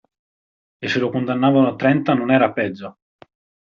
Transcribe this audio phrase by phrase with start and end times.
[0.83, 2.87] E se lo condannavano a trenta non era peggio?